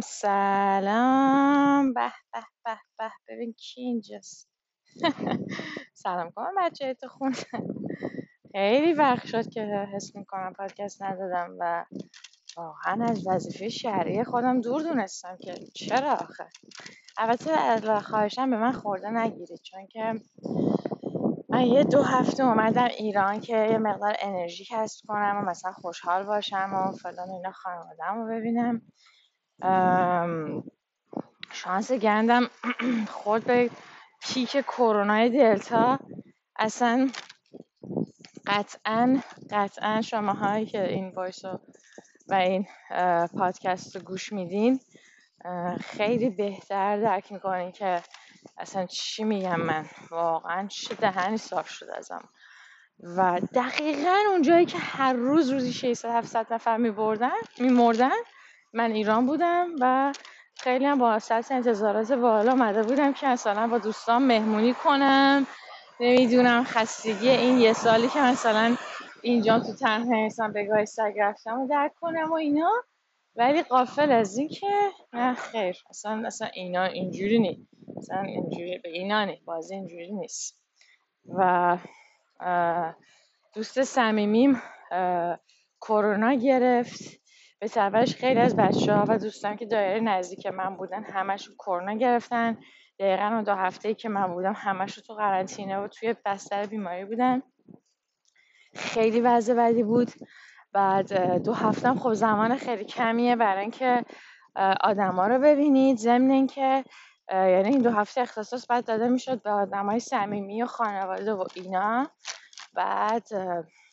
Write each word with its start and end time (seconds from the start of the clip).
سلام 0.00 0.82
سلام 0.82 1.94
به 1.94 2.12
به 2.32 2.40
به 2.64 2.80
به. 2.98 3.10
ببین 3.28 3.52
کی 3.52 3.80
اینجاست. 3.80 4.50
سلام 6.04 6.30
کنم 6.30 6.54
بچه 6.58 6.94
تو 6.94 7.08
خون. 7.08 7.34
خیلی 8.52 8.92
وقت 8.92 9.26
شد 9.26 9.48
که 9.50 9.62
حس 9.94 10.16
می‌کنم 10.16 10.52
پادکست 10.58 11.02
ندادم 11.02 11.56
و 11.60 11.84
واقعا 12.56 13.04
از 13.04 13.26
وظیفه 13.26 13.68
شهری 13.68 14.24
خودم 14.24 14.60
دور 14.60 14.82
دونستم 14.82 15.36
که 15.42 15.54
چرا 15.74 16.12
آخه. 16.12 16.46
البته 17.18 18.00
خواهشم 18.00 18.50
به 18.50 18.56
من 18.56 18.72
خورده 18.72 19.10
نگیرید 19.10 19.62
چون 19.62 19.86
که 19.86 20.14
من 21.50 21.66
یه 21.66 21.84
دو 21.84 22.02
هفته 22.02 22.44
اومدم 22.44 22.84
ایران 22.98 23.40
که 23.40 23.56
یه 23.56 23.78
مقدار 23.78 24.16
انرژی 24.20 24.64
کسب 24.70 25.06
کنم 25.08 25.36
و 25.42 25.50
مثلا 25.50 25.72
خوشحال 25.72 26.24
باشم 26.24 26.70
و 26.74 26.92
فلان 26.92 27.30
اینا 27.30 27.52
خانوادم 27.52 28.14
رو 28.16 28.26
ببینم. 28.26 28.82
شانس 31.52 31.92
گندم 31.92 32.50
خورد 33.10 33.44
به 33.44 33.70
پیک 34.20 34.50
کرونای 34.50 35.30
دلتا. 35.30 35.98
اصلا 36.56 37.10
قطعا 38.46 39.20
قطعا 39.50 40.00
شماهایی 40.00 40.66
که 40.66 40.88
این 40.88 41.10
voice 41.10 41.44
و 42.28 42.34
این 42.34 42.66
پادکست 43.38 43.96
رو 43.96 44.02
گوش 44.02 44.32
میدین 44.32 44.80
خیلی 45.80 46.30
بهتر 46.30 47.00
درک 47.00 47.32
می‌کنین 47.32 47.72
که 47.72 48.02
اصلا 48.58 48.86
چی 48.86 49.24
میگم 49.24 49.60
من. 49.60 49.86
واقعا 50.10 50.66
چه 50.66 50.94
دهنی 50.94 51.36
صاف 51.36 51.68
شد 51.68 51.90
ازم. 51.98 52.28
و 53.16 53.40
دقیقا 53.54 54.16
اونجایی 54.30 54.66
که 54.66 54.78
هر 54.78 55.12
روز 55.12 55.50
روزی 55.50 55.72
600 55.72 56.08
700 56.08 56.52
نفر 56.52 56.76
میبردن 56.76 57.30
میمردن 57.58 58.10
من 58.72 58.92
ایران 58.92 59.26
بودم 59.26 59.68
و 59.80 60.12
خیلی 60.54 60.84
هم 60.84 60.98
با 60.98 61.18
سطح 61.18 61.54
انتظارات 61.54 62.12
بالا 62.12 62.52
آمده 62.52 62.82
بودم 62.82 63.12
که 63.12 63.26
مثلا 63.26 63.66
با 63.66 63.78
دوستان 63.78 64.22
مهمونی 64.22 64.74
کنم. 64.74 65.46
نمی‌دونم 66.00 66.64
خستگی 66.64 67.28
این 67.28 67.58
یه 67.58 67.72
سالی 67.72 68.08
که 68.08 68.20
مثلا 68.20 68.76
اینجا 69.22 69.60
تو 69.60 69.72
تنها 69.74 70.26
مثلا 70.26 70.52
بگاه 70.54 70.84
سگ 70.84 71.14
رفتم 71.18 71.60
و 71.60 71.68
درک 71.68 71.92
کنم 72.00 72.30
و 72.30 72.34
اینا. 72.34 72.72
ولی 73.36 73.62
قافل 73.62 74.12
از 74.12 74.38
این 74.38 74.48
که 74.48 74.90
نه 75.12 75.34
خیر. 75.34 75.76
اصلا 75.90 76.22
اصلا 76.26 76.48
اینا 76.54 76.84
اینجوری 76.84 77.38
نیست 77.38 77.68
اصلا 77.98 78.20
اینجوری 78.20 78.78
به 78.78 78.88
اینا 78.88 79.24
نیست 79.24 79.44
بازی 79.44 79.74
اینجوری 79.74 80.12
نیست. 80.12 80.60
و 81.34 81.78
دوست 83.54 83.82
صمیمیم 83.82 84.62
کرونا 85.80 86.34
گرفت. 86.34 87.20
به 87.60 87.68
تبعش 87.68 88.16
خیلی 88.16 88.40
از 88.40 88.56
بچه 88.56 88.94
ها 88.94 89.04
و 89.08 89.18
دوستان 89.18 89.56
که 89.56 89.66
دایره 89.66 90.00
نزدیک 90.00 90.46
من 90.46 90.76
بودن 90.76 91.04
همشون 91.04 91.54
کرونا 91.54 91.94
گرفتن. 91.94 92.58
دقیقا 92.98 93.24
اون 93.24 93.42
دو 93.42 93.52
هفته 93.52 93.88
ای 93.88 93.94
که 93.94 94.08
من 94.08 94.26
بودم 94.26 94.52
همشون 94.52 95.04
تو 95.06 95.14
قرنطینه 95.14 95.78
و 95.78 95.88
توی 95.88 96.14
بستر 96.24 96.66
بیماری 96.66 97.04
بودن. 97.04 97.42
خیلی 98.74 99.20
وضع 99.20 99.54
بدی 99.54 99.82
بود. 99.82 100.12
بعد 100.72 101.42
دو 101.42 101.52
هفتم 101.52 101.98
خب 101.98 102.14
زمان 102.14 102.56
خیلی 102.56 102.84
کمیه 102.84 103.36
برای 103.36 103.60
اینکه 103.60 104.04
آدما 104.80 105.26
رو 105.26 105.38
ببینید. 105.38 105.98
ضمن 105.98 106.30
اینکه 106.30 106.84
یعنی 107.32 107.68
این 107.68 107.82
دو 107.82 107.90
هفته 107.90 108.20
اختصاص 108.20 108.66
بعد 108.70 108.84
داده 108.84 109.08
می‌شد 109.08 109.42
به 109.42 109.50
آدمای 109.50 110.00
صمیمی 110.00 110.62
و 110.62 110.66
خانواده 110.66 111.34
و 111.34 111.44
اینا. 111.54 112.10
بعد 112.74 113.28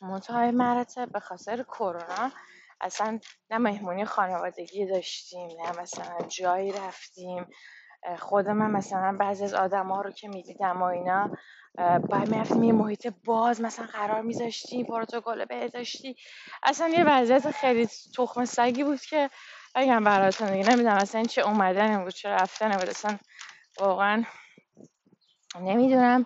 منتهای 0.01 0.51
مراتب 0.51 1.11
به 1.11 1.19
خاطر 1.19 1.63
کرونا. 1.63 2.31
اصلا 2.81 3.19
نه 3.51 3.57
مهمونی 3.57 4.05
خانوادگی 4.05 4.85
داشتیم 4.85 5.47
نه 5.61 5.81
مثلا 5.81 6.17
جایی 6.27 6.71
رفتیم. 6.71 7.47
خود 8.19 8.47
من 8.49 8.71
مثلا 8.71 9.17
بعضی 9.19 9.43
از 9.43 9.53
آدم 9.53 9.87
ها 9.87 10.01
رو 10.01 10.11
که 10.11 10.27
می‌دیدم 10.27 10.81
و 10.81 10.85
اینا 10.85 11.29
باید 12.09 12.29
می‌رفتیم 12.29 12.63
یه 12.63 12.73
محیط 12.73 13.13
باز 13.25 13.61
مثلا 13.61 13.85
قرار 13.85 14.21
میذاشتیم 14.21 14.85
پروتکل 14.85 15.45
بهداشتی. 15.45 16.15
اصلا 16.63 16.87
یه 16.87 17.03
وضعیت 17.03 17.51
خیلی 17.51 17.87
تخم 18.17 18.45
سگی 18.45 18.83
بود 18.83 19.01
که 19.01 19.29
بگم 19.75 20.03
براتون 20.03 20.51
دیگه 20.51 20.69
نمی‌دونم 20.69 20.97
اصلا 20.97 21.23
چه 21.23 21.41
اومدن 21.41 22.03
بود 22.03 22.13
چه 22.13 22.29
رفتن 22.29 22.77
بود 22.77 22.89
اصلا 22.89 23.17
واقعا 23.79 24.23
نمی‌دونم. 25.61 26.25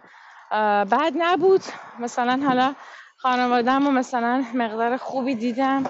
بعد 0.89 1.13
نبود. 1.17 1.61
مثلا 1.99 2.41
حالا 2.47 2.75
خانوادم 3.21 3.87
و 3.87 3.91
مثلا 3.91 4.45
مقدار 4.55 4.97
خوبی 4.97 5.35
دیدم 5.35 5.83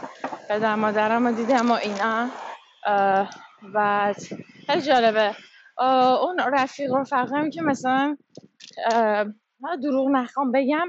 پدر 0.50 0.75
مادرم 0.75 1.28
رو 1.28 1.35
دیدم 1.35 1.72
و 1.72 1.73
اینا. 1.73 2.29
بعد 3.73 4.16
خیلی 4.67 4.81
جالبه. 4.81 5.35
اون 6.22 6.40
رفیق 6.40 6.94
رفقم 6.94 7.50
که 7.50 7.62
مثلا 7.62 8.17
دروغ 9.84 10.09
نخوام 10.09 10.51
بگم 10.51 10.88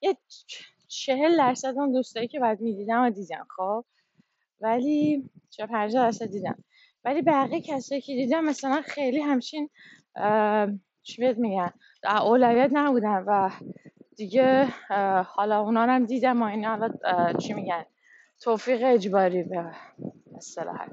یه 0.00 0.16
چهل 0.88 1.36
درصد 1.36 1.74
اون 1.76 1.92
دوستایی 1.92 2.28
که 2.28 2.40
بعد 2.40 2.60
می‌دیدم 2.60 3.02
و 3.02 3.10
دیدم 3.10 3.46
خب؟ 3.56 3.84
ولی 4.60 5.30
چه 5.50 5.66
پنجاه 5.66 6.04
درصد 6.04 6.26
دیدم. 6.26 6.64
ولی 7.04 7.22
بقیه 7.22 7.60
کسایی 7.60 8.00
که 8.00 8.14
دیدم 8.14 8.44
مثلا 8.44 8.82
خیلی 8.82 9.20
همچین 9.20 9.70
چی 11.02 11.22
بهت 11.22 11.38
میگن 11.38 11.72
اولویت 12.04 12.70
نبودن 12.72 13.24
و 13.26 13.50
دیگه 14.16 14.68
حالا 15.26 15.60
اونا 15.60 15.82
هم 15.82 16.06
دیدم 16.06 16.42
و 16.42 16.44
اینا 16.44 16.68
حالا 16.68 17.32
چی 17.32 17.52
میگن؟ 17.52 17.84
توفیق 18.40 18.80
اجباری 18.84 19.42
به 19.42 19.64
اصطلاح. 20.36 20.86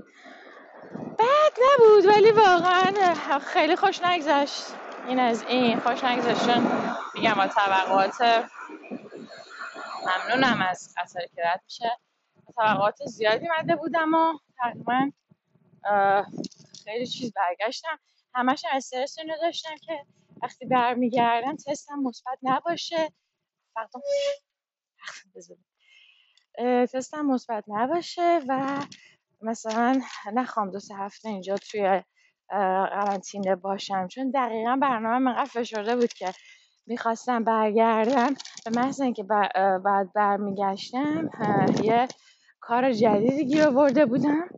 بد 1.19 1.53
نبود 1.63 2.05
ولی 2.05 2.31
واقعا 2.31 3.39
خیلی 3.39 3.75
خوش 3.75 4.03
نگذشت. 4.03 4.63
این 5.07 5.19
از 5.19 5.43
این 5.43 5.79
خوش 5.79 6.03
نگذشتن 6.03 6.71
میگم 7.15 7.33
با 7.33 7.47
طبقات 7.47 8.21
ممنونم 10.05 10.67
از 10.69 10.95
قطاری 10.97 11.27
که 11.35 11.41
رد 11.45 11.61
میشه. 11.65 11.97
طبقات 12.57 13.05
زیادی 13.05 13.47
مده 13.59 13.75
بودم 13.75 14.13
و 14.13 14.33
تقریبا 14.57 15.11
خیلی 16.83 17.07
چیز 17.07 17.33
برگشتم. 17.33 17.99
همش 18.33 18.65
استرس 18.71 19.19
اینو 19.19 19.33
داشتم 19.41 19.75
که 19.81 20.05
وقتی 20.43 20.65
برمیگردم 20.65 21.55
تستم 21.55 21.99
مثبت 22.03 22.39
نباشه. 22.43 23.11
فقط 23.73 23.89
تستم 26.93 27.25
مثبت 27.25 27.63
نباشه 27.67 28.39
و 28.49 28.79
مثلا 29.41 30.01
نخوام 30.33 30.71
دو 30.71 30.79
سه 30.79 30.95
هفته 30.95 31.29
اینجا 31.29 31.55
توی 31.57 32.01
قرنطینه 32.49 33.55
باشم. 33.55 34.07
چون 34.07 34.31
دقیقا 34.31 34.75
برنامه 34.81 35.19
من 35.19 35.45
فشرده 35.45 35.95
بود 35.95 36.13
که 36.13 36.33
می‌خواستم 36.87 37.43
برگردم. 37.43 38.33
به 38.65 38.71
محض 38.81 39.01
اینکه 39.01 39.23
بعد 39.85 40.13
برمیگشتم 40.15 41.29
یه 41.83 42.07
کار 42.59 42.93
جدیدی 42.93 43.45
گیر 43.45 43.63
آورده 43.63 44.05
بودم 44.05 44.49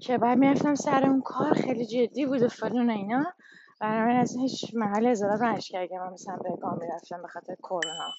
که 0.00 0.18
بعد 0.18 0.38
می‌رفتم 0.38 0.74
سر 0.74 1.04
اون 1.06 1.22
کار. 1.22 1.54
خیلی 1.54 1.86
جدی 1.86 2.26
بود 2.26 2.42
و 2.42 2.48
فلان 2.48 2.90
اینا. 2.90 3.34
برای 3.82 4.16
از 4.16 4.36
هیچ 4.36 4.74
محل 4.74 5.06
ازادت 5.06 5.42
رنج 5.42 5.68
کردم 5.68 5.98
من 5.98 6.12
مثلا 6.12 6.36
به 6.36 6.56
گام 6.62 6.78
می‌رفتم 6.80 7.22
به 7.22 7.28
خاطر 7.28 7.54
کرونا. 7.54 8.10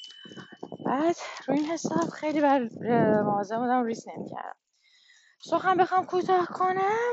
بعد 0.85 1.15
روی 1.47 1.59
این 1.59 1.69
حساب 1.69 2.09
خیلی 2.09 2.41
بر 2.41 2.69
مواظب 3.23 3.57
بودم 3.57 3.83
ریس 3.83 4.07
نمی‌کردم. 4.07 4.55
سخن 5.41 5.77
بخوام 5.77 6.05
کوتاه 6.05 6.47
کنم. 6.47 7.11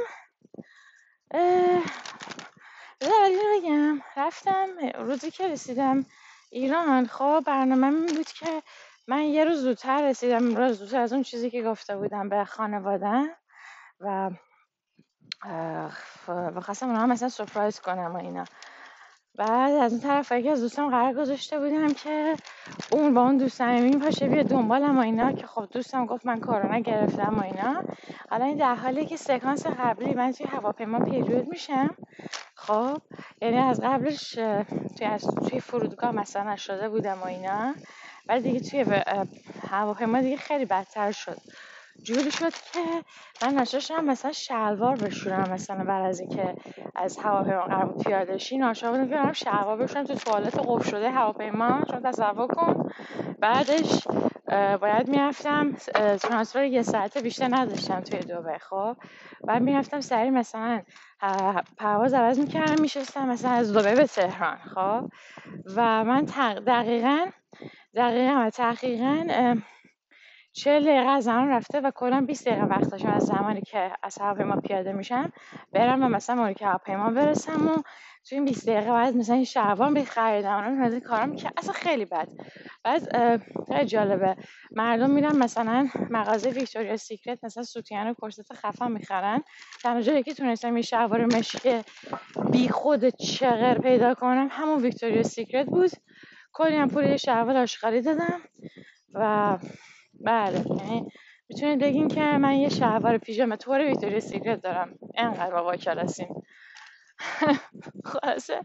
ولی 3.01 3.39
بگم. 3.55 4.01
رفتم 4.17 4.67
روزی 4.99 5.31
که 5.31 5.49
رسیدم 5.49 6.07
ایران 6.51 7.07
خب 7.07 7.43
برنامه 7.47 7.87
این 7.87 8.17
بود 8.17 8.27
که 8.27 8.63
من 9.09 9.23
یه 9.23 9.45
روز 9.45 9.59
زودتر 9.63 10.09
رسیدم 10.09 10.57
روز 10.57 10.79
زودتر 10.79 11.01
از 11.01 11.13
اون 11.13 11.23
چیزی 11.23 11.51
که 11.51 11.63
گفته 11.63 11.97
بودم 11.97 12.29
به 12.29 12.45
خانواده 12.45 13.37
و 14.01 14.31
و 16.29 16.61
خواستم 16.61 16.87
اونها 16.87 17.07
مثلا 17.07 17.29
سپرایز 17.29 17.81
کنم 17.81 18.13
و 18.15 18.17
اینا. 18.17 18.45
بعد 19.35 19.73
از 19.75 19.93
اون 19.93 20.03
طرف 20.03 20.33
یکی 20.33 20.49
از 20.49 20.61
دوستم 20.61 20.91
قرار 20.91 21.15
گذاشته 21.15 21.59
بودم 21.59 21.93
که 21.93 22.37
اون 22.93 23.15
با 23.15 23.23
اون 23.23 23.37
دوستم 23.37 23.69
این 23.69 24.01
پاشه 24.01 24.29
بیا 24.29 24.43
دنبالم 24.43 24.99
و 24.99 25.01
اینا. 25.01 25.33
که 25.33 25.47
خب 25.47 25.69
دوستم 25.71 26.07
گفت 26.07 26.27
من 26.27 26.41
کرونا 26.41 26.79
گرفتم 26.79 27.39
و 27.39 27.43
اینا. 27.43 27.83
حالا 28.31 28.45
این 28.45 28.57
در 28.57 28.75
حالی 28.75 29.07
که 29.07 29.17
سکانس 29.17 29.67
قبلی 29.67 30.15
من 30.15 30.33
توی 30.33 30.47
هواپیما 30.47 31.05
پیریود 31.05 31.49
میشم. 31.49 31.97
خب 32.55 32.99
یعنی 33.43 33.59
از 33.59 33.81
قبلش 33.85 34.31
توی 34.99 35.07
از 35.07 35.25
توی 35.49 35.61
فرودگاه 35.61 36.11
مثلا 36.13 36.57
شده 36.57 36.89
بودم 36.89 37.19
و 37.23 37.27
اینا. 37.27 37.75
بعد 38.27 38.43
دیگه 38.43 38.61
توی 38.61 39.03
هواپیما 39.71 40.21
دیگه 40.21 40.37
خیلی 40.37 40.65
بدتر 40.65 41.13
شد. 41.13 41.37
جوری 42.03 42.31
شد 42.31 42.53
که 42.73 42.81
من 43.43 43.55
نشاشم 43.55 44.05
مثلا 44.05 44.33
شلوار 44.33 44.97
بشورم 44.97 45.51
مثلا 45.51 45.85
بعد 45.85 46.05
از 46.05 46.21
اینکه 46.21 46.55
از 46.95 47.19
هواپیما 47.19 47.63
قرار 47.63 47.87
بود 47.87 48.05
پیاده 48.05 48.39
شی 48.39 48.59
ناشا 48.59 48.91
بودم 48.91 49.09
که 49.09 49.15
برم 49.15 49.33
شلوار 49.33 49.77
بشورم 49.77 50.05
تو 50.05 50.15
توالت 50.15 50.59
قفل 50.59 50.91
شده 50.91 51.11
هواپیما. 51.11 51.85
شما 51.91 52.01
تصور 52.01 52.47
کن. 52.47 52.91
بعدش 53.41 54.07
باید 54.81 55.09
می‌رفتم 55.09 55.73
ترانسفر 56.23 56.65
یه 56.65 56.83
ساعته 56.83 57.21
بیشتر 57.21 57.49
نداشتم 57.51 58.01
توی 58.01 58.21
دوبه 58.21 58.59
خب؟ 58.59 58.97
بعد 59.45 59.63
می‌رفتم 59.63 60.01
سریع 60.01 60.31
مثلا 60.31 60.83
پرواز 61.77 62.15
عوض 62.15 62.39
می‌کردم 62.39 62.83
میشستم 62.83 63.29
مثلا 63.29 63.51
از 63.51 63.73
دوبه 63.73 63.95
به 63.95 64.07
تهران. 64.07 64.59
خب؟ 64.75 65.11
و 65.77 66.05
من 66.05 66.25
دقیقا 66.67 67.27
دقیقا 67.95 68.45
و 68.47 68.51
تحقیقا 68.51 69.25
چه 70.53 70.81
دقیقه 70.81 71.09
از 71.09 71.25
زمان 71.25 71.49
رفته 71.49 71.81
و 71.81 71.91
کلا 71.91 72.21
20 72.21 72.49
دقیقه 72.49 72.65
وقت 72.65 72.91
داشتم 72.91 73.13
از 73.13 73.23
زمانی 73.23 73.61
که 73.61 73.91
از 74.03 74.19
هواپیما 74.19 74.57
پیاده 74.57 74.93
میشم 74.93 75.33
برم 75.73 76.03
و 76.03 76.09
مثلا 76.09 76.37
موقعی 76.37 76.55
که 76.55 76.67
هواپیما 76.67 77.11
برسم 77.11 77.69
و 77.69 77.83
توی 78.29 78.39
این 78.39 78.45
20 78.45 78.69
دقیقه 78.69 78.91
بعد 78.91 79.17
مثلا 79.17 79.35
این 79.35 79.45
شعبان 79.45 79.95
بخریدم 79.95 80.55
اونم 80.55 80.83
از 80.83 80.93
این 80.93 81.01
کارم 81.01 81.37
که 81.37 81.51
اصلا 81.57 81.73
خیلی 81.73 82.05
بد. 82.05 82.29
بعد 82.85 83.03
خیلی 83.69 83.85
جالبه. 83.85 84.37
مردم 84.71 85.11
میرن 85.11 85.37
مثلا 85.37 85.89
مغازه 86.11 86.51
Victoria 86.51 86.97
Secret 86.97 87.45
مثلا 87.45 87.63
سوتیان 87.63 88.11
و 88.11 88.15
کرست 88.15 88.53
خفن 88.53 88.93
می‌خرن. 88.93 89.43
تنها 89.83 90.01
جایی 90.01 90.23
که 90.23 90.35
تونستم 90.35 90.75
این 90.75 90.83
شلوار 90.83 91.25
مشکی 91.25 91.83
بی 92.53 92.69
خود 92.69 93.09
چغر 93.09 93.79
پیدا 93.79 94.15
کنم 94.15 94.49
همون 94.51 94.83
Victoria 94.83 95.23
Secret 95.23 95.67
بود. 95.67 95.91
کلی 96.53 96.77
هم 96.77 96.89
پول 96.89 97.05
یه 97.05 97.17
شلوار 97.17 97.67
دادم 98.01 98.41
و 99.15 99.59
بله 100.21 100.65
یعنی 100.69 101.13
می‌تونید 101.49 101.79
بگین 101.79 102.09
که 102.09 102.21
من 102.21 102.55
یه 102.55 102.69
شلوار 102.69 103.19
پیژامه 103.19 103.57
طور 103.57 103.81
Victoria 103.81 104.21
Secret 104.21 104.63
دارم. 104.63 104.99
انقدر 105.17 105.51
با 105.51 105.77
کلاسیم. 105.77 106.43
خلاصه 108.05 108.61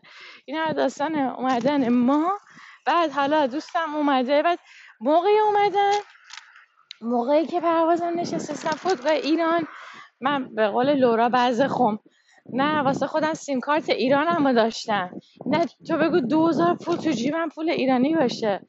این 0.45 0.71
داستان 0.73 1.15
اومدن 1.15 1.89
ما. 1.89 2.39
بعد 2.85 3.11
حالا 3.11 3.47
دوستم 3.47 3.95
اومده 3.95 4.41
بعد 4.43 4.59
موقعی 4.99 5.39
اومدن. 5.39 5.99
موقعی 7.01 7.45
که 7.45 7.59
پروازم 7.61 8.19
نشستم 8.19 8.77
فرودگاه 8.77 9.11
ایران. 9.11 9.67
من 10.21 10.55
به 10.55 10.67
قول 10.67 10.93
لورا 10.93 11.29
بعض 11.29 11.61
خم. 11.61 11.99
نه 12.53 12.81
واسه 12.81 13.07
خودم 13.07 13.33
سیم 13.33 13.59
کارت 13.59 13.89
ایران 13.89 14.27
هم 14.27 14.53
داشتم. 14.53 15.09
نه 15.45 15.65
تو 15.87 15.97
بگو 15.97 16.19
دوزار 16.19 16.75
پول 16.75 16.95
تو 16.95 17.11
جیبم 17.11 17.49
پول 17.49 17.69
ایرانی 17.69 18.15
باشه. 18.15 18.61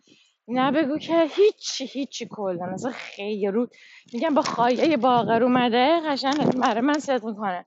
نه 0.49 0.73
بگو 0.73 0.99
که 0.99 1.25
هیچی 1.25 1.87
هیچی 1.87 2.29
کلا. 2.31 2.67
مثلا 2.67 2.91
خیلی 2.91 3.47
رو 3.47 3.69
میگم 4.13 4.35
با 4.35 4.43
خایه 4.43 4.97
باغر 4.97 5.43
اومده 5.43 6.01
قشنگ 6.07 6.61
برای 6.61 6.81
من 6.81 6.99
صدق 6.99 7.25
می‌کنه. 7.25 7.67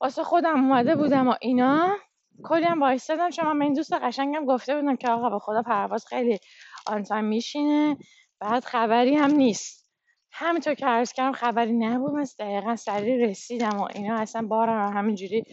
واسه 0.00 0.22
خودم 0.22 0.64
اومده 0.64 0.96
بودم 0.96 1.28
و 1.28 1.34
اینا. 1.40 1.96
کلی 2.44 2.64
هم 2.64 2.80
وایستادم. 2.82 3.30
چون 3.30 3.52
من 3.52 3.62
این 3.62 3.72
دوست 3.72 3.92
قشنگم 3.92 4.44
گفته 4.44 4.74
بودم 4.74 4.96
که 4.96 5.10
آقا 5.10 5.30
به 5.30 5.38
خدا 5.38 5.62
پرواز 5.62 6.06
خیلی 6.06 6.38
آن 6.86 7.24
میشینه. 7.24 7.96
بعد 8.40 8.64
خبری 8.64 9.14
هم 9.14 9.30
نیست. 9.30 9.80
همینطور 10.32 10.74
که 10.74 10.86
عرض 10.86 11.12
کردم 11.12 11.32
خبری 11.32 11.72
نبود. 11.72 12.12
من 12.12 12.24
دقیقا 12.38 12.76
سریع 12.76 13.28
رسیدم 13.28 13.76
و 13.78 13.88
اینا. 13.94 14.18
اصلا 14.18 14.46
بارم 14.46 14.88
هم 14.88 14.98
همینجوری. 14.98 15.44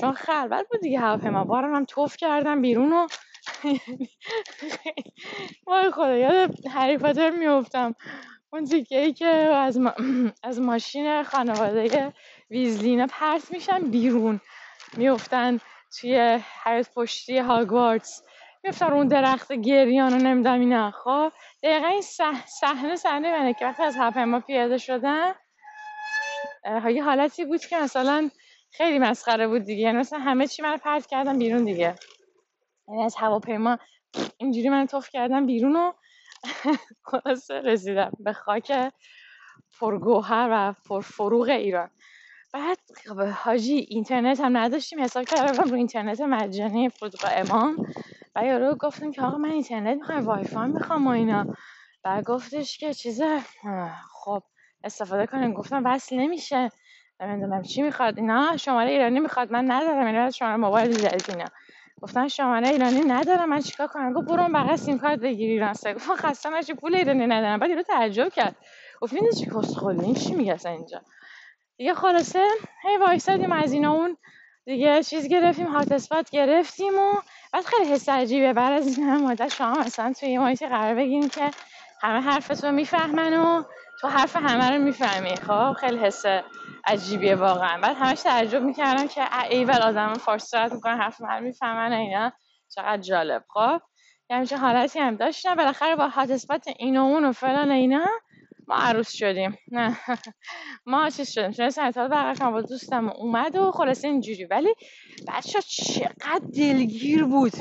چون 0.00 0.12
خلوت 0.12 0.66
بود 0.70 0.80
دیگه 0.80 0.98
هواپیما. 1.00 1.44
بارم 1.44 1.74
هم 1.74 1.84
توف 1.84 2.16
کردم 2.16 2.62
بیرون 2.62 2.92
و 2.92 3.06
وای 5.66 5.90
خدا 5.90 6.16
یاد 6.16 6.68
هری 6.68 6.98
پاتر 6.98 7.30
میفتم 7.30 7.94
اون 8.52 8.64
تیکه 8.64 9.00
ای 9.00 9.12
که 9.12 9.26
از, 9.26 9.80
از 10.42 10.60
ماشین 10.60 11.22
خانواده 11.22 12.12
ویزلینا 12.50 13.06
پرت 13.06 13.50
میشن 13.50 13.90
بیرون. 13.90 14.40
میفتن 14.96 15.60
توی 16.00 16.40
حیات 16.64 16.94
پشتی 16.94 17.38
هاگوارتس. 17.38 18.22
میفتن 18.64 18.92
اون 18.92 19.08
درخت 19.08 19.52
گریان 19.52 20.12
و 20.12 20.18
نمی‌دونم 20.18 20.60
اینا. 20.60 20.90
خب 20.90 21.32
دقیقا 21.62 21.86
این 21.86 22.02
صحنه 22.60 22.96
صحنه 22.96 23.32
منه 23.32 23.54
که 23.54 23.66
وقتی 23.66 23.82
از 23.82 23.96
هواپیما 23.96 24.40
پیاده 24.40 24.78
شدن 24.78 25.32
یه 26.90 27.04
حالتی 27.04 27.44
بود 27.44 27.60
که 27.60 27.76
مثلا 27.76 28.30
خیلی 28.70 28.98
مسخره 28.98 29.48
بود 29.48 29.64
دیگه. 29.64 29.82
یعنی 29.82 29.98
مثلا 29.98 30.18
همه 30.18 30.46
چی 30.46 30.62
من 30.62 30.76
پرت 30.76 31.06
کردم 31.06 31.38
بیرون 31.38 31.64
دیگه. 31.64 31.94
یعنی 32.88 33.04
از 33.04 33.16
هواپیما 33.16 33.78
اینجوری 34.38 34.68
من 34.68 34.86
توف 34.86 35.08
کردم 35.10 35.46
بیرون 35.46 35.76
و 35.76 35.92
خلاصه 37.10 37.60
رسیدم 37.60 38.12
به 38.18 38.32
خاک 38.32 38.92
پرگوهر 39.80 40.48
و 40.52 40.74
پرفروغ 40.88 41.48
ایران. 41.48 41.90
بعد 42.52 42.78
خب 43.06 43.20
حاجی 43.20 43.74
اینترنت 43.74 44.40
هم 44.40 44.56
نداشتیم 44.56 45.02
حساب 45.02 45.24
کردم 45.24 45.70
رو 45.70 45.74
اینترنت 45.74 46.20
مجانی 46.20 46.88
فرودگاه 46.88 47.30
امام 47.34 47.76
و 48.36 48.44
یارو 48.44 48.74
گفتم 48.74 49.10
که 49.10 49.22
آقا 49.22 49.38
من 49.38 49.50
اینترنت 49.50 49.96
می‌خوام 49.98 50.24
وای 50.26 50.44
فای 50.44 50.68
می‌خوام 50.68 51.06
و 51.06 51.10
اینا. 51.10 51.46
بعد 52.02 52.24
گفتش 52.24 52.78
که 52.78 52.94
چیزه 52.94 53.40
خب 54.12 54.42
استفاده 54.84 55.26
کنیم 55.26 55.52
گفتم 55.52 55.82
وصل 55.84 56.16
نمیشه. 56.16 56.70
نمی‌دونم 57.20 57.62
چی 57.62 57.82
می‌خواد 57.82 58.18
اینا 58.18 58.56
شماره 58.56 58.90
ایرانی 58.90 59.20
می‌خواد 59.20 59.52
من 59.52 59.70
ندارم 59.70 60.06
اینا 60.06 60.30
شماره 60.30 60.56
موبایل 60.56 60.92
جدید 60.92 61.24
اینا 61.28 61.46
گفتن 62.02 62.28
شماره 62.28 62.68
ایرانی 62.68 63.00
ندارم 63.00 63.48
من 63.48 63.60
چیکار 63.60 63.86
کنم؟ 63.86 64.12
گفت 64.12 64.28
برو 64.28 64.48
بغل 64.48 64.76
سیم 64.76 64.98
کارت 64.98 65.18
بگیری. 65.18 65.52
ایران 65.52 65.72
سه 65.72 65.94
گفتم 65.94 66.16
خسته 66.16 66.50
نشی 66.50 66.74
پول 66.74 66.94
ایرانی 66.94 67.26
ندارم. 67.26 67.58
بعد 67.58 67.70
یارو 67.70 67.82
تعجب 67.82 68.28
کرد. 68.28 68.56
گفت 69.00 69.14
این 69.14 69.30
چی 69.30 69.46
کسخلی؟ 69.46 70.04
این 70.04 70.14
چی 70.14 70.34
میگه 70.34 70.66
اینجا؟ 70.66 71.00
دیگه 71.76 71.94
خلاصه 71.94 72.44
هی 72.82 72.96
وایسادیم 72.96 73.52
از 73.52 73.72
اینا 73.72 73.92
اون 73.92 74.16
دیگه 74.64 75.02
چیز 75.02 75.28
گرفتیم 75.28 75.66
هات 75.66 75.92
اسپات 75.92 76.30
گرفتیم 76.30 76.94
و 76.98 77.14
بعد 77.52 77.64
خیلی 77.64 77.92
حس 77.92 78.08
عجیبه. 78.08 78.52
بعد 78.52 78.72
از 78.72 78.98
این 78.98 79.16
مدت 79.16 79.48
شما 79.48 79.72
مثلا 79.72 80.12
توی 80.12 80.28
یه 80.28 80.68
قرار 80.68 80.94
بگیریم 80.94 81.28
که 81.28 81.50
همه 82.02 82.20
حرفتو 82.20 82.72
می‌فهمن 82.72 83.34
و 83.34 83.62
تو 84.00 84.08
حرف 84.08 84.36
همه 84.36 84.70
رو 84.70 84.82
می‌فهمی. 84.82 85.36
خب 85.36 85.72
خیلی 85.72 85.98
حس 85.98 86.24
عجیبیه 86.84 87.34
واقعا. 87.34 87.80
بعد 87.80 87.96
همش 87.96 88.20
تعجب 88.20 88.62
می‌کردم 88.62 89.06
که 89.06 89.44
ایول 89.50 89.82
آدم 89.82 90.14
فارسی 90.14 90.46
صحبت 90.46 90.72
می‌کنن 90.72 90.98
حرف 91.00 91.20
من 91.20 91.42
می‌فهمن 91.42 91.92
اینا. 91.92 92.32
چقدر 92.74 93.02
جالب. 93.02 93.44
خب 93.48 93.80
یه 94.30 94.36
همچین 94.36 94.58
حالتی 94.58 94.98
هم 94.98 95.16
داشتم. 95.16 95.54
بالاخره 95.54 95.96
با 95.96 96.08
هات 96.08 96.30
اسپات 96.30 96.68
این 96.78 96.96
و 96.96 97.02
اون 97.02 97.24
و 97.24 97.32
فلان 97.32 97.70
اینا 97.70 98.06
ما 98.68 98.74
عروس 98.74 99.12
شدیم. 99.12 99.58
نه. 99.72 99.96
ما 100.86 101.10
چیز 101.10 101.30
شدیم؟ 101.30 101.50
چون 101.50 101.70
سنتال 101.70 102.08
برقشم 102.08 102.50
با 102.52 102.62
دوستم 102.62 103.08
اومد 103.08 103.56
و 103.56 103.72
خلاصه 103.72 104.08
اینجوری. 104.08 104.44
ولی 104.44 104.74
بچه 105.28 105.58
چقدر 105.62 106.40
دلگیر 106.56 107.24
بود. 107.24 107.52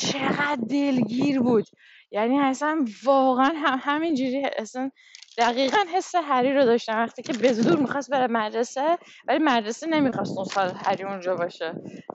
چقدر 0.00 0.58
دلگیر 0.70 1.40
بود. 1.40 1.66
یعنی 2.10 2.38
اصلا 2.40 2.84
واقعا 3.04 3.52
هم 3.56 3.78
همینجوری 3.82 4.44
اصلا 4.58 4.90
دقیقا 5.38 5.78
حس 5.94 6.14
هری 6.14 6.54
رو 6.54 6.64
داشتم. 6.64 6.96
وقتی 6.96 7.22
که 7.22 7.32
به 7.32 7.52
زور 7.52 7.78
می‌خواست 7.78 8.10
بره 8.10 8.26
مدرسه 8.26 8.98
ولی 9.28 9.38
مدرسه 9.38 9.86
نمی‌خواست 9.86 10.36
اون 10.36 10.44
سال 10.44 10.72
هری 10.84 11.04
اونجا 11.04 11.36
باشه. 11.36 11.74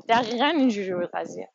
دقیقا 0.10 0.46
اینجوری 0.46 0.94
بود 0.94 1.10
قضیه. 1.14 1.50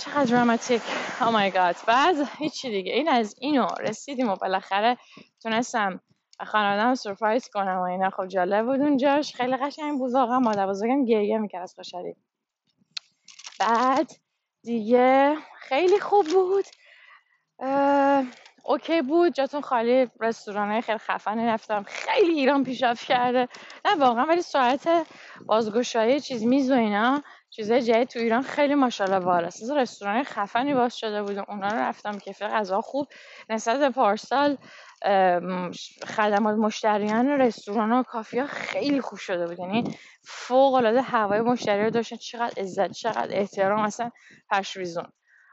چقدر 0.00 0.24
دراماتیک 0.24 0.82
او 1.20 1.30
مای 1.30 1.50
گاد 1.50 1.76
بعد 1.86 2.16
هیچی 2.38 2.70
دیگه. 2.70 2.92
این 2.92 3.08
از 3.08 3.34
اینو 3.38 3.66
رسیدیم 3.80 4.28
و 4.28 4.36
بالاخره 4.36 4.96
تونستم 5.42 6.00
خانوادم 6.46 6.94
سورپرایز 6.94 7.48
کنم 7.48 7.78
و 7.78 7.82
اینا. 7.82 8.10
خب 8.10 8.26
جالب 8.26 8.66
بود 8.66 8.80
اونجاش. 8.80 9.34
خیلی 9.34 9.56
قشنگ 9.56 9.98
بود. 9.98 10.12
واقعا 10.14 10.38
مادر 10.38 10.66
بزرگم 10.66 11.04
گریه 11.04 11.38
می‌کرد 11.38 11.62
از 11.62 11.74
خوشحالی. 11.74 12.16
بعد 13.60 14.10
دیگه 14.62 15.36
خیلی 15.58 16.00
خوب 16.00 16.26
بود. 16.26 16.64
اوکی 18.66 19.02
بود 19.02 19.34
جاتون 19.34 19.60
خالی 19.60 20.08
رستوران 20.20 20.80
خیلی 20.80 20.98
خفنی 20.98 21.46
رفتم. 21.46 21.82
خیلی 21.82 22.32
ایران 22.32 22.64
پیشرفت 22.64 23.04
کرده. 23.04 23.48
نه 23.84 23.94
واقعا 23.98 24.24
ولی 24.24 24.42
ساعت 24.42 24.88
بازگشایی 25.46 26.20
چیز 26.20 26.44
میز 26.44 26.70
و 26.70 26.74
اینا 26.74 27.22
چیزای 27.50 27.82
جدید 27.82 28.08
تو 28.08 28.18
ایران 28.18 28.42
خیلی 28.42 28.74
ماشاءالله 28.74 29.24
بالاست 29.24 29.62
از 29.62 29.70
رستوران 29.70 30.22
خفنی 30.22 30.74
باز 30.74 30.96
شده 30.96 31.22
بود. 31.22 31.38
اونا 31.48 31.68
رو 31.68 31.78
رفتم 31.78 32.18
که 32.18 32.32
غذا 32.32 32.80
خوب. 32.80 33.06
نسبت 33.50 33.78
به 33.78 33.90
پارسال 33.90 34.56
خدمات 36.06 36.56
مشتریان 36.56 37.28
رستوران 37.28 37.92
و 37.92 38.02
کافی 38.02 38.38
ها 38.38 38.46
خیلی 38.46 39.00
خوب 39.00 39.18
شده 39.18 39.46
بود. 39.46 39.58
یعنی 39.58 39.96
فوق 40.22 40.74
العاده 40.74 41.02
هوای 41.02 41.40
مشتری 41.40 41.84
رو 41.84 41.90
داشتن. 41.90 42.16
چقدر 42.16 42.62
عزت 42.62 42.90
چقدر 42.90 43.38
احترام 43.38 43.80
اصلا 43.80 44.10
پشویزون 44.50 45.06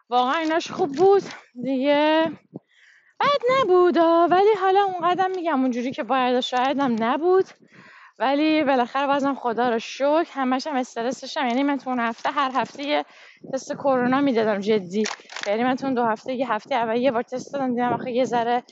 واقعا 0.10 0.38
ایناش 0.38 0.72
خوب 0.72 0.92
بود. 0.92 1.24
دیگه 1.64 2.32
بد 3.22 3.42
نبود 3.60 3.98
ولی 4.32 4.54
حالا 4.62 4.84
اونقدر 4.84 5.28
میگم 5.28 5.62
اونجوری 5.62 5.92
که 5.92 6.04
باید 6.04 6.40
شاید 6.40 6.80
هم 6.80 6.96
نبود. 7.00 7.46
ولی 8.20 8.64
بالاخره 8.64 9.08
بازم 9.08 9.36
خدا 9.36 9.70
رو 9.70 9.80
شکر 9.80 10.28
همش 10.34 10.68
هم 10.68 10.76
استرسشم 10.76 11.48
یعنی 11.48 11.64
من 11.64 11.78
تو 11.78 11.90
اون 11.90 12.00
هفته 12.00 12.30
هر 12.32 12.52
هفته 12.54 12.84
یه 12.84 13.06
تست 13.54 13.74
کرونا 13.74 14.22
می‌دادم 14.22 14.60
جدی. 14.60 15.04
یعنی 15.48 15.64
من 15.64 15.76
تو 15.76 15.86
اون 15.86 15.94
دو 15.94 16.06
هفته 16.06 16.34
یه 16.34 16.54
هفته 16.54 16.76
اول 16.76 16.98
یه 16.98 17.12
بار 17.12 17.22
تست 17.22 17.54
دادم 17.54 17.70
دیدم 17.74 17.94
آخه 17.94 18.12
یه 18.12 18.24
ذره 18.24 18.64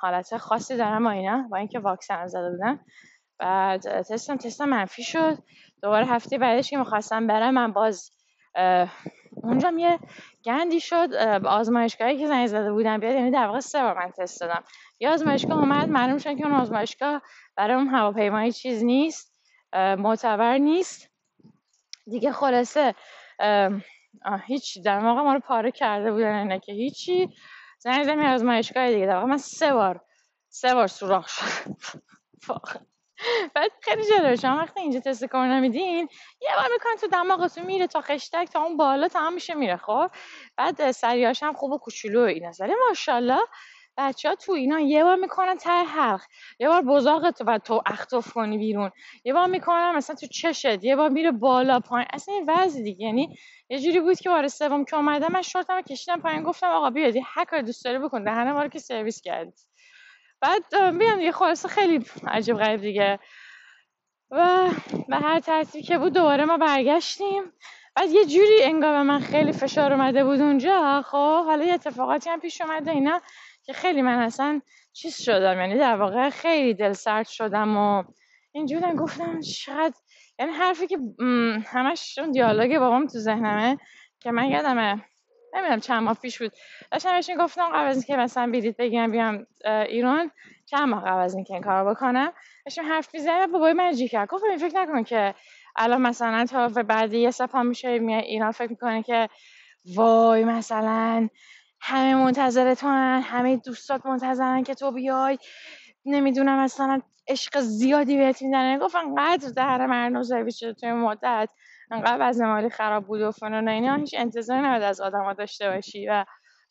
حالت 0.00 0.36
خاصی 0.36 0.76
دارم 0.76 1.06
و 1.06 1.08
اینا. 1.08 1.48
با 1.50 1.56
اینکه 1.56 1.78
واکسن 1.78 2.26
زده 2.26 2.50
بودم. 2.50 2.80
بعد 3.38 4.02
تستم 4.02 4.36
تستم 4.36 4.68
منفی 4.68 5.02
شد. 5.02 5.38
دوباره 5.82 6.06
هفته 6.06 6.38
بعدش 6.38 6.70
که 6.70 6.76
می‌خواستم 6.76 7.26
برم 7.26 7.54
من 7.54 7.72
باز 7.72 8.10
اونجا 9.46 9.72
یه 9.78 9.98
گندی 10.44 10.80
شد 10.80 11.14
آزمایشگاهی 11.44 12.18
که 12.18 12.26
زنگ 12.26 12.46
زده 12.46 12.72
بودم 12.72 13.00
بیاد 13.00 13.14
یعنی 13.14 13.30
در 13.30 13.46
واقع 13.46 13.60
سه 13.60 13.82
بار 13.82 13.98
من 13.98 14.10
تست 14.10 14.40
دادم. 14.40 14.64
یه 15.00 15.10
آزمایشگاه 15.10 15.58
اومد 15.58 15.88
معلوم 15.88 16.18
شد 16.18 16.36
که 16.36 16.44
اون 16.44 16.54
آزمایشگاه 16.54 17.22
برای 17.56 17.76
اون 17.76 17.88
هواپیمایی 17.88 18.52
چیز 18.52 18.84
نیست 18.84 19.32
معتبر 19.74 20.58
نیست. 20.58 21.10
دیگه 22.10 22.32
خلاصه 22.32 22.94
هیچ 24.46 24.78
در 24.84 24.98
واقع 24.98 25.22
ما 25.22 25.34
رو 25.34 25.40
پاره 25.40 25.70
کرده 25.70 26.12
بودن 26.12 26.34
اینه 26.34 26.58
که 26.58 26.72
هیچی. 26.72 27.28
زنگ 27.78 28.04
زدم 28.04 28.24
آزمایشگاه 28.24 28.92
دیگه 28.92 29.06
در 29.06 29.14
واقع 29.14 29.26
من 29.26 29.38
سه 29.38 29.72
بار 29.72 30.00
سه 30.48 30.74
بار 30.74 30.86
سوراخ 30.86 31.28
شد 31.28 31.76
بعد 33.54 33.70
خیلی 33.82 34.02
جالبه 34.10 34.36
شما 34.36 34.56
وقتی 34.56 34.80
اینجا 34.80 35.00
تست 35.00 35.24
کرونا 35.24 35.60
میدین 35.60 36.08
یه 36.42 36.48
بار 36.56 36.66
می‌کنن 36.72 36.96
تو 37.00 37.06
دماغتون 37.06 37.64
میره 37.66 37.86
تا 37.86 38.00
خشتک 38.00 38.48
تا 38.52 38.62
اون 38.62 38.76
بالا 38.76 39.08
تا 39.08 39.20
هم 39.20 39.32
میشه 39.34 39.54
میره 39.54 39.76
خب؟ 39.76 40.10
بعد 40.56 40.90
سریاش 40.90 41.42
هم 41.42 41.52
خوب 41.52 41.72
و 41.72 41.78
کوچولو 41.78 42.20
اینا 42.20 42.50
ولی 42.60 42.72
ماشاءالله 42.88 43.38
بچه 43.98 44.34
تو 44.34 44.52
اینا 44.52 44.80
یه 44.80 45.04
بار 45.04 45.16
می‌کنن 45.16 45.56
ته 45.56 45.70
حلق. 45.70 46.20
یه 46.60 46.68
بار 46.68 46.82
بزاقت 46.82 47.38
و 47.46 47.58
تو 47.58 47.82
اختف 47.86 48.32
کنی 48.32 48.58
بیرون. 48.58 48.90
یه 49.24 49.32
بار 49.32 49.46
می‌کنن 49.46 49.92
مثلا 49.96 50.16
تو 50.16 50.26
چشت 50.26 50.84
یه 50.84 50.96
بار 50.96 51.08
میره 51.08 51.32
بالا 51.32 51.80
پایین. 51.80 52.08
اصلا 52.12 52.34
این 52.34 52.44
وضع 52.50 52.82
دیگه. 52.82 53.06
یعنی 53.06 53.36
یه 53.70 53.78
جوری 53.80 54.00
بود 54.00 54.18
که 54.20 54.28
بار 54.30 54.48
سوم 54.48 54.84
که 54.84 54.96
اومدم 54.96 55.32
من 55.32 55.42
شورتمو 55.42 55.82
کشیدم 55.82 56.20
پایین 56.20 56.42
گفتم 56.42 56.66
آقا 56.66 56.90
بیاد 56.90 57.14
هر 57.26 57.44
کار 57.44 57.60
دوست 57.62 57.84
داری 57.84 57.98
بکن. 57.98 58.24
دهنه 58.24 58.52
ما 58.52 58.62
رو 58.62 58.68
که 58.68 58.78
سرویس 58.78 59.20
کردی 59.20 59.52
بعد 60.40 60.96
بیان 60.98 61.20
یه 61.20 61.32
خلاصه 61.32 61.68
خیلی 61.68 62.06
عجیب 62.26 62.56
غریب 62.56 62.80
دیگه. 62.80 63.18
و 64.30 64.70
به 65.08 65.16
هر 65.16 65.40
ترتیبی 65.40 65.84
که 65.84 65.98
بود 65.98 66.12
دوباره 66.12 66.44
ما 66.44 66.56
برگشتیم. 66.56 67.42
بعد 67.94 68.10
یه 68.10 68.24
جوری 68.24 68.62
انگار 68.62 68.92
به 68.92 69.02
من 69.02 69.20
خیلی 69.20 69.52
فشار 69.52 69.92
اومده 69.92 70.24
بود 70.24 70.40
اونجا. 70.40 71.02
خب 71.02 71.44
حالا 71.44 71.64
یه 71.64 71.74
اتفاقاتی 71.74 72.30
هم 72.30 72.40
پیش 72.40 72.60
اومده 72.60 72.90
اینا 72.90 73.20
که 73.62 73.72
خیلی 73.72 74.02
من 74.02 74.18
اصلا 74.18 74.60
چیز 74.92 75.16
شدم. 75.22 75.60
یعنی 75.60 75.78
در 75.78 75.96
واقع 75.96 76.30
خیلی 76.30 76.74
دل 76.74 76.92
سرد 76.92 77.26
شدم 77.26 77.76
و 77.76 78.04
اینجوری 78.52 78.92
گفتم 78.96 79.40
شاید 79.40 79.94
یعنی 80.38 80.52
حرفی 80.52 80.86
که 80.86 80.98
همش 81.66 82.18
اون 82.18 82.30
دیالوگ 82.30 82.78
بابام 82.78 83.06
تو 83.06 83.18
ذهنمه 83.18 83.78
که 84.20 84.30
من 84.30 84.44
یادمه 84.44 85.04
نمی‌دونم 85.56 85.80
چند 85.80 86.02
ماه 86.02 86.14
پیش 86.14 86.42
بود. 86.42 86.52
داشتم 86.92 87.12
بهش 87.14 87.30
گفتم 87.38 87.68
قبل 87.68 87.88
از 87.88 87.96
اینکه 87.96 88.16
مثلا 88.16 88.50
بیلیت 88.50 88.76
بگیرم 88.76 89.10
بیام 89.10 89.46
ایران 89.64 90.30
چند 90.66 90.88
ماه 90.88 91.04
قبل 91.04 91.20
از 91.20 91.34
اینکه 91.34 91.54
این 91.54 91.62
کارو 91.62 91.90
بکنم 91.90 92.32
داشتم 92.64 92.82
حرف 92.82 93.14
می‌زنم 93.14 93.52
بابای 93.52 93.72
من 93.72 93.92
جی 93.92 94.08
کرد. 94.08 94.28
گفت 94.28 94.44
فکر 94.58 94.76
نکن 94.76 95.02
که 95.02 95.34
الان 95.76 96.02
مثلا 96.02 96.44
تا 96.44 96.68
بعد 96.68 97.12
یه 97.12 97.30
سپا 97.30 97.62
میشه 97.62 97.98
میای 97.98 98.22
ایران 98.22 98.50
فکر 98.50 98.70
می‌کنه 98.70 99.02
که 99.02 99.28
وای 99.94 100.44
مثلا 100.44 101.28
همه 101.80 102.14
منتظر 102.14 102.74
تو 102.74 102.86
هن. 102.88 103.22
همه 103.22 103.56
دوستات 103.56 104.06
منتظرن 104.06 104.62
که 104.62 104.74
تو 104.74 104.90
بیای. 104.90 105.38
نمی‌دونم 106.04 106.58
مثلا 106.58 107.00
عشق 107.28 107.60
زیادی 107.60 108.16
بهت 108.16 108.42
میدن. 108.42 108.78
گفت 108.78 108.94
انقدر 108.96 109.48
در 109.48 110.22
سرویس 110.22 110.56
شده 110.56 110.72
توی 110.72 110.92
مدت. 110.92 111.48
انقدر 111.90 112.16
وضع 112.20 112.44
مالی 112.44 112.70
خراب 112.70 113.06
بود 113.06 113.20
و 113.20 113.30
فنون 113.30 113.68
اینا 113.68 113.94
هیچ 113.94 114.14
انتظاری 114.18 114.62
نباید 114.62 114.82
از 114.82 115.00
آدما 115.00 115.32
داشته 115.32 115.70
باشی 115.70 116.08
و 116.08 116.24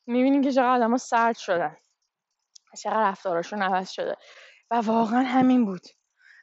می‌بینیم 0.07 0.41
که 0.41 0.51
چقدر 0.51 0.75
آدما 0.75 0.97
سرد 0.97 1.37
شدن. 1.37 1.77
چقدر 2.83 3.09
رفتارشون 3.09 3.61
عوض 3.61 3.89
شده. 3.89 4.15
و 4.71 4.75
واقعا 4.75 5.21
همین 5.21 5.65
بود. 5.65 5.81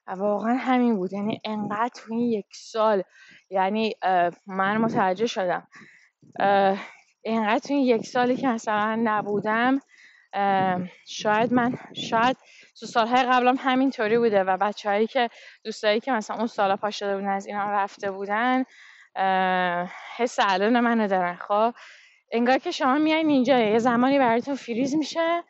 و 0.07 0.13
واقعا 0.13 0.55
همین 0.55 0.97
بود. 0.97 1.13
یعنی 1.13 1.41
انقدر 1.45 1.91
تو 1.95 2.15
این 2.15 2.33
یک 2.33 2.47
سال 2.55 3.03
یعنی 3.51 3.95
من 4.47 4.77
متوجه 4.79 5.27
شدم. 5.27 5.69
اینقدر 7.23 7.59
تو 7.59 7.75
این 7.75 7.83
یک 7.83 8.07
سالی 8.07 8.37
که 8.37 8.49
مثلا 8.49 9.01
نبودم 9.05 9.81
شاید 11.07 11.53
من 11.53 11.79
شاید 12.11 12.37
تو 12.81 12.87
سالهای 12.87 13.23
قبلم 13.23 13.57
همینطوری 13.59 14.19
بوده 14.19 14.45
و 14.45 14.57
بچههایی 14.57 15.07
که 15.07 15.31
دوستایی 15.65 16.01
که 16.01 16.13
مثلا 16.13 16.37
اون 16.37 16.47
سالا 16.47 16.77
پا 16.77 16.91
شده 16.91 17.17
بودن 17.17 17.29
از 17.29 17.47
اینا 17.47 17.71
رفته 17.71 18.11
بودن 18.11 18.65
حس 20.17 20.37
الان 20.41 20.81
منو 20.81 21.09
دارن. 21.09 21.37
خب 21.37 21.75
انگار 22.33 22.59
که 22.59 22.71
شما 22.71 22.95
میایین 22.99 23.29
اینجا 23.29 23.59
یه 23.59 23.79
زمانی 23.79 24.19
براتون 24.19 24.55
فریز 24.55 24.95
میشه 24.95 25.43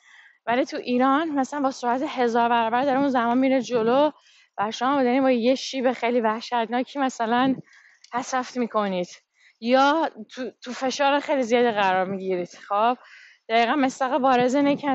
ولی 0.46 0.64
تو 0.64 0.76
ایران 0.76 1.28
مثلا 1.28 1.60
با 1.60 1.70
سرعت 1.70 2.02
هزار 2.02 2.48
برابر 2.48 2.82
داره 2.82 2.98
اون 2.98 3.08
زمان 3.08 3.38
میره 3.38 3.62
جلو 3.62 4.10
و 4.58 4.70
شما 4.70 5.02
دارین 5.02 5.22
با 5.22 5.30
یه 5.30 5.54
شیب 5.54 5.92
خیلی 5.92 6.20
وحشتناکی 6.20 6.98
مثلا 6.98 7.56
حسرفت 8.14 8.56
می‌کنید. 8.56 9.08
یا 9.60 10.10
تو, 10.34 10.50
تو 10.64 10.72
فشار 10.72 11.20
خیلی 11.20 11.42
زیادی 11.42 11.70
قرار 11.70 12.04
می‌گیرید. 12.04 12.48
خب 12.68 12.98
دقیقا 13.48 13.76
مثل 13.76 14.18
بارز 14.18 14.54
اینه 14.54 14.76
که 14.76 14.88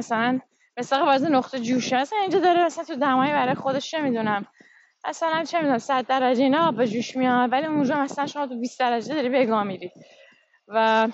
مثل 0.78 1.00
بارز 1.00 1.24
نقطه 1.24 1.60
جوشه 1.60 1.96
اصلا 1.98 2.20
اینجا 2.20 2.40
داره 2.40 2.66
مثلا 2.66 2.84
تو 2.84 2.96
دمایی 2.96 3.34
برای 3.34 3.56
خودش 3.56 3.92
چه 3.92 4.02
می‌دونم. 4.02 4.46
مثلا 5.08 5.44
چه 5.44 5.58
می‌دونم 5.58 5.78
100 5.78 6.08
درجه 6.08 6.44
اینا 6.44 6.72
به 6.72 6.88
جوش 6.88 7.16
میاد. 7.16 7.52
ولی 7.52 7.66
اونجا 7.66 7.96
مثلا 7.96 8.28
شما 8.28 8.48
تو 8.48 8.60
20 8.60 8.80
درجه 8.80 9.14
داری 9.14 9.30
بگاه 9.30 9.64
میری. 9.64 9.92
و 10.68 11.08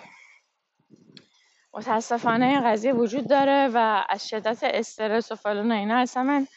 متاسفانه 1.73 2.45
این 2.45 2.71
قضیه 2.71 2.93
وجود 2.93 3.29
داره 3.29 3.69
و 3.73 4.03
از 4.09 4.29
شدت 4.29 4.59
استرس 4.63 5.31
و 5.31 5.35
فلان 5.35 5.71
اینا 5.71 5.97
اصلا 5.97 6.23
من 6.23 6.47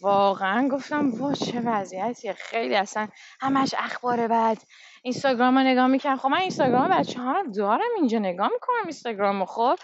واقعا 0.00 0.68
گفتم 0.68 1.10
وا 1.10 1.34
چه 1.34 1.60
وضعیتیه. 1.60 2.32
خیلی 2.32 2.76
اصلا 2.76 3.08
همش 3.40 3.74
اخبار 3.78 4.28
بد. 4.28 4.58
اینستاگرام 5.02 5.58
رو 5.58 5.64
نگاه 5.64 5.86
می‌کنم. 5.86 6.16
خب 6.16 6.28
من 6.28 6.38
اینستاگرام 6.38 6.88
بچه 6.88 7.20
ها 7.20 7.42
دارم 7.56 7.80
اینجا 7.96 8.18
نگاه 8.18 8.48
می‌کنم 8.52 8.82
اینستاگرام 8.82 9.44
خب 9.44 9.74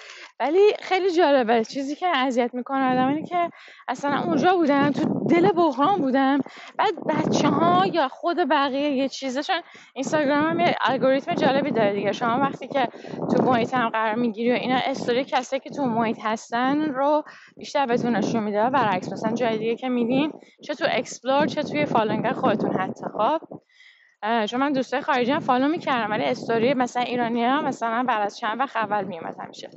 ولی 0.40 0.72
خیلی 0.80 1.10
جالبه. 1.10 1.64
چیزی 1.64 1.96
که 1.96 2.06
اذیت 2.06 2.54
می‌کنه 2.54 2.92
آدم 2.92 3.08
اینه 3.08 3.26
که 3.26 3.50
اصلا 3.88 4.22
اونجا 4.22 4.56
بودم 4.56 4.90
تو 4.90 5.26
دل 5.30 5.52
بحران 5.52 5.98
بودم. 5.98 6.40
بعد 6.78 6.94
بچه 7.08 7.48
ها 7.48 7.86
یا 7.86 8.08
خود 8.08 8.36
بقیه 8.36 8.90
یه 8.90 9.08
چیزشون 9.08 9.60
اینستاگرام 9.94 10.44
هم 10.44 10.60
یه 10.60 10.76
الگوریتم 10.84 11.34
جالبی 11.34 11.70
داره 11.70 11.92
دیگه. 11.92 12.12
شما 12.12 12.38
وقتی 12.40 12.68
که 12.68 12.88
تو 13.36 13.42
محیط 13.42 13.74
هم 13.74 13.88
قرار 13.88 14.14
می‌گیری 14.14 14.52
و 14.52 14.54
اینا 14.54 14.78
استوری 14.86 15.24
کسی 15.24 15.60
که 15.60 15.70
تو 15.70 15.84
محیط 15.84 16.18
هستن 16.22 16.80
رو 16.80 17.22
بیشتر 17.56 17.86
بهتون 17.86 18.16
نشون 18.16 18.42
میده 18.42 18.70
برعکس 18.70 19.12
مثلا 19.12 19.34
جای 19.34 19.58
دیگه 19.58 19.76
که 19.76 19.88
میدین 19.88 20.32
چه 20.64 20.74
تو 20.74 20.84
explore 20.90 21.46
چه 21.46 21.62
توی 21.62 21.86
following 21.86 22.32
خودتون 22.32 22.72
حتی. 22.72 23.04
خب 23.18 23.40
چون 24.24 24.60
من 24.60 24.72
دوستای 24.72 25.00
خارجی 25.00 25.30
هم 25.32 25.40
follow 25.40 25.68
می‌کردم 25.68 26.10
ولی 26.10 26.24
استوری 26.24 26.74
مثلا 26.74 27.02
ایرانی 27.02 27.44
ها 27.44 27.62
مثلا 27.62 28.04
بعد 28.08 28.22
از 28.22 28.36
چند 28.36 28.60
وقت 28.60 28.76
اول 28.76 29.04
میومد 29.04 29.34
همیشه. 29.38 29.70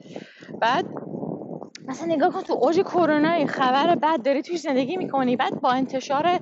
بعد 0.62 0.86
مثلا 1.88 2.08
نگاه 2.08 2.32
کن 2.34 2.42
تو 2.42 2.54
اوج 2.54 2.80
کرونا 2.80 3.46
خبر 3.46 3.96
بد 3.96 4.22
داری 4.26 4.42
توی 4.42 4.58
زندگی 4.58 4.98
می‌کنی 4.98 5.36
بعد 5.36 5.54
با 5.62 5.72
انتشار 5.72 6.40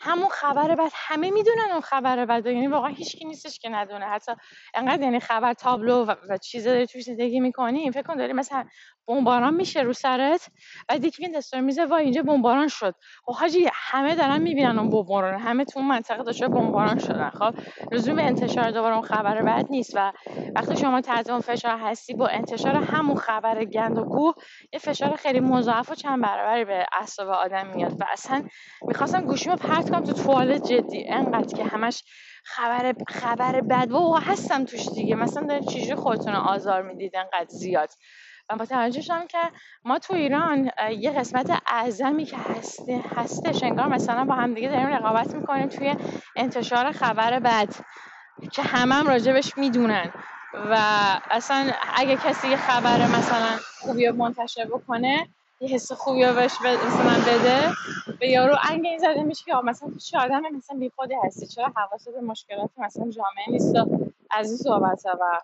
همون 0.00 0.28
خبر 0.28 0.74
بد 0.74 0.90
همه 0.94 1.30
می‌دونن 1.30 1.70
اون 1.70 1.80
خبر 1.80 2.26
بد. 2.26 2.46
یعنی 2.46 2.66
واقعا 2.66 2.90
هیچکی 2.90 3.24
نیستش 3.24 3.58
که 3.58 3.68
ندونه. 3.68 4.04
حتی 4.04 4.32
انقدر 4.74 5.02
یعنی 5.02 5.20
خبر 5.20 5.52
تابلو 5.52 6.04
و, 6.04 6.14
و 6.28 6.38
چیزا 6.38 6.70
داری 6.70 6.86
توی 6.86 7.00
زندگی 7.00 7.40
می‌کنی 7.40 7.90
فکر 7.90 8.02
کن 8.02 8.16
داری 8.16 8.32
مثلا 8.32 8.64
بمباران 9.06 9.54
میشه 9.54 9.80
رو 9.80 9.92
سرت 9.92 10.48
بعد 10.88 11.04
یکی 11.04 11.24
این 11.24 11.32
دستور 11.38 11.60
میزه 11.60 11.84
وای 11.84 12.04
اینجا 12.04 12.22
بمباران 12.22 12.68
شد. 12.68 12.94
خب 13.24 13.34
حاجی 13.34 13.68
همه 13.72 14.14
دارن 14.14 14.42
می‌بینن 14.42 14.78
اون 14.78 14.90
بمباران. 14.90 15.40
همه 15.40 15.64
تو 15.64 15.78
اون 15.78 15.88
منطقه 15.88 16.22
داشته 16.22 16.48
بمباران 16.48 16.98
شدن. 16.98 17.30
خب 17.30 17.54
لزوم 17.92 18.18
انتشار 18.18 18.70
دوباره 18.70 18.94
اون 18.94 19.04
خبر 19.04 19.42
بد 19.42 19.66
نیست 19.70 19.92
و 19.96 20.12
وقتی 20.56 20.76
شما 20.76 21.00
تحت 21.00 21.30
اون 21.30 21.40
فشار 21.40 21.78
هستی 21.78 22.14
با 22.14 22.28
انتشار 22.28 22.76
همون 22.76 23.16
خبر 23.16 23.64
گند 23.64 23.98
و 23.98 24.04
گوه 24.04 24.34
یه 24.72 24.78
فشار 24.78 25.16
خیلی 25.16 25.40
مضاعف 25.40 25.90
و 25.90 25.94
چند 25.94 26.22
برابری 26.22 26.64
به 26.64 26.86
اعصاب 26.92 27.28
آدم 27.28 27.66
میاد. 27.66 28.00
و 28.00 28.04
اصلا 28.12 28.44
می‌خواستم 28.82 29.24
گوشیمو 29.24 29.56
پرت 29.56 29.87
کنم 29.90 30.04
تو 30.04 30.12
توالت 30.12 30.72
جدی 30.72 31.04
انقدر 31.08 31.56
که 31.56 31.64
همش 31.64 32.04
خبر 32.44 32.94
خبر 33.08 33.60
بد 33.60 33.92
و 33.92 34.14
هستم 34.14 34.64
توش 34.64 34.88
دیگه. 34.88 35.14
مثلا 35.14 35.46
دارید 35.46 35.68
چجوری 35.68 35.94
خودتون 35.94 36.34
آزار 36.34 36.82
می‌دید 36.82 37.16
انقدر 37.16 37.48
زیاد؟ 37.48 37.90
و 38.50 38.56
متوجه 38.56 39.00
شدم 39.00 39.26
که 39.26 39.38
ما 39.84 39.98
تو 39.98 40.14
ایران 40.14 40.70
یه 40.98 41.10
قسمت 41.10 41.62
اعظمی 41.66 42.24
که 42.24 42.36
هست 42.36 42.88
هستش 43.16 43.62
انگار 43.62 43.88
مثلا 43.88 44.24
با 44.24 44.34
هم 44.34 44.54
دیگه 44.54 44.68
داریم 44.68 44.86
رقابت 44.86 45.34
می‌کنیم 45.34 45.68
توی 45.68 45.94
انتشار 46.36 46.92
خبر 46.92 47.38
بد 47.38 47.74
که 48.52 48.62
همه 48.62 48.94
هم 48.94 49.06
راجبش 49.06 49.58
می‌دونن. 49.58 50.12
و 50.54 50.76
اصلا 51.30 51.72
اگه 51.94 52.16
کسی 52.16 52.48
یه 52.48 52.56
خبر 52.56 53.06
مثلا 53.06 53.58
خوبی 53.80 54.10
منتشر 54.10 54.64
بکنه 54.64 55.28
یه 55.60 55.68
حس 55.68 55.92
خوبی 55.92 56.24
رو 56.24 56.34
بهش 56.34 56.52
مثلا 56.86 57.20
بده. 57.26 57.70
به 58.20 58.28
یارو 58.28 58.56
انگ 58.70 58.86
این 58.86 58.98
زده 58.98 59.22
میشه 59.22 59.44
که 59.44 59.54
مثلا 59.64 59.90
تو 59.90 60.18
آدم 60.18 60.42
مثلا 60.56 60.78
بی 60.78 60.90
خودی 60.96 61.14
هستی. 61.24 61.46
چرا 61.46 61.72
حواست 61.76 62.08
به 62.08 62.20
مشکلات 62.20 62.70
مثلا 62.78 63.10
جامعه 63.10 63.50
نیست 63.50 63.74
از 64.30 64.48
این 64.48 64.56
صحبت 64.56 65.02
و 65.06 65.40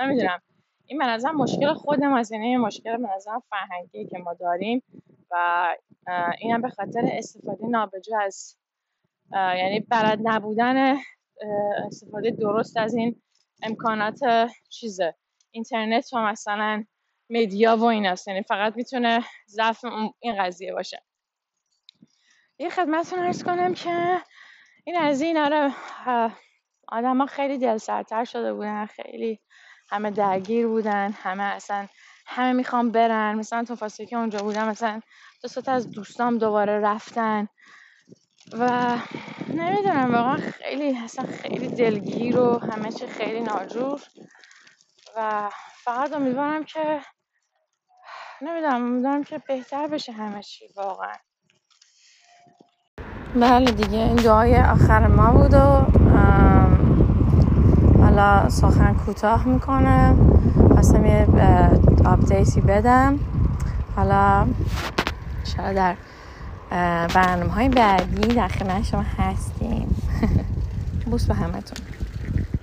نمی‌دونم. 0.00 0.42
این 0.86 0.98
به 0.98 1.30
مشکل 1.30 1.74
خود 1.74 2.04
از 2.04 2.32
یعنی 2.32 2.56
مشکل 2.56 2.96
به 2.96 3.08
نظرم 3.16 3.42
فرهنگی 3.50 4.06
که 4.06 4.18
ما 4.18 4.34
داریم 4.34 4.82
و 5.30 5.66
اینم 6.38 6.62
به 6.62 6.68
خاطر 6.68 7.00
استفاده 7.12 7.66
نابجا 7.66 8.18
از 8.18 8.56
یعنی 9.32 9.80
بلد 9.80 10.18
نبودن 10.22 10.96
استفاده 11.86 12.30
درست 12.30 12.76
از 12.76 12.94
این 12.94 13.22
امکانات 13.62 14.20
چیزه. 14.68 15.14
اینترنت 15.50 16.12
و 16.12 16.22
مثلا 16.22 16.84
مدیا 17.30 17.76
و 17.76 17.84
این 17.84 18.06
است. 18.06 18.28
یعنی 18.28 18.42
فقط 18.42 18.76
می‌تونه 18.76 19.24
ضعف 19.48 19.84
این 20.20 20.42
قضیه 20.42 20.72
باشه. 20.72 21.02
یه 22.58 22.70
خدمتتون 22.70 23.18
ارز 23.18 23.44
کنم 23.44 23.74
که 23.74 24.22
این 24.84 24.96
از 24.96 25.20
این 25.20 25.38
آره 25.38 25.72
آدم 26.88 27.18
ها 27.18 27.26
خیلی 27.26 27.58
دل 27.58 27.76
سرتر 27.76 28.24
شده 28.24 28.54
بودن 28.54 28.86
خیلی 28.86 29.40
همه 29.88 30.10
درگیر 30.10 30.66
بودن 30.66 31.12
همه 31.12 31.42
اصلا 31.42 31.86
همه 32.26 32.52
می‌خوام 32.52 32.90
برن. 32.90 33.34
مثلا 33.34 33.64
تو 33.64 33.76
فاصله 33.76 34.06
که 34.06 34.16
اونجا 34.16 34.38
بودم 34.38 34.68
مثلا 34.68 35.00
دو 35.42 35.70
از 35.70 35.90
دوستام 35.90 36.38
دوباره 36.38 36.80
رفتن. 36.80 37.48
و 38.52 38.96
نمی‌دونم 39.48 40.14
واقعا 40.14 40.36
خیلی 40.36 40.98
اصلا 40.98 41.26
خیلی 41.26 41.68
دلگیر 41.68 42.38
و 42.38 42.58
همه 42.58 42.92
چی 42.92 43.06
خیلی 43.06 43.40
ناجور. 43.40 44.02
و 45.16 45.50
فقط 45.84 46.12
امیدوارم 46.12 46.64
که 46.64 47.00
نمی‌دونم 48.42 48.82
امیدوارم 48.84 49.24
که 49.24 49.38
بهتر 49.48 49.86
بشه 49.86 50.12
همه 50.12 50.42
چی 50.42 50.64
واقعا. 50.76 51.14
بله 53.34 53.70
دیگه 53.70 53.98
این 53.98 54.16
دعای 54.16 54.56
آخر 54.56 55.06
ما 55.06 55.32
بود 55.32 55.54
و 55.54 55.86
حالا 58.02 58.48
سخن 58.48 58.94
کوتاه 58.94 59.48
می‌کنم 59.48 60.40
خواستم 60.72 61.06
یه 61.06 61.26
آپدیتی 62.04 62.60
بدم. 62.60 63.18
حالا 63.96 64.46
شاید 65.56 65.76
در 65.76 65.96
برنامه 67.14 67.52
های 67.52 67.68
بعدی 67.68 68.34
در 68.34 68.48
خدمت 68.48 68.84
شما 68.84 69.04
هستیم. 69.18 70.02
بوس 71.10 71.24
به 71.26 71.34
همتون. 71.34 71.95